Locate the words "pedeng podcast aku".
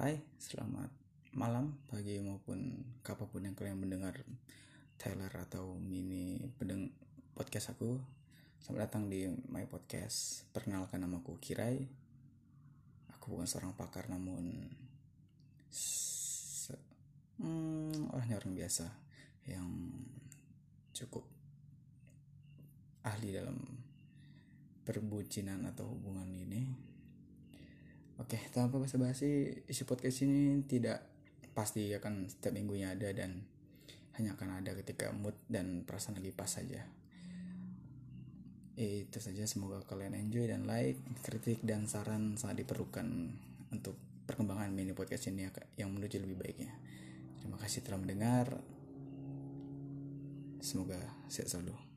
6.56-8.00